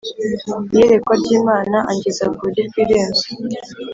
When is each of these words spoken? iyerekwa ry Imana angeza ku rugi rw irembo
iyerekwa 0.73 1.13
ry 1.21 1.29
Imana 1.39 1.77
angeza 1.91 2.23
ku 2.35 2.41
rugi 2.45 2.61
rw 2.67 2.75
irembo 2.83 3.21